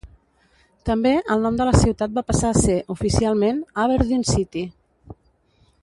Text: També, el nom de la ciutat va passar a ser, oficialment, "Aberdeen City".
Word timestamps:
També, 0.89 1.11
el 1.35 1.43
nom 1.43 1.59
de 1.59 1.67
la 1.69 1.75
ciutat 1.81 2.15
va 2.15 2.23
passar 2.29 2.51
a 2.53 2.57
ser, 2.63 2.79
oficialment, 2.95 3.61
"Aberdeen 3.85 4.27
City". 4.35 4.65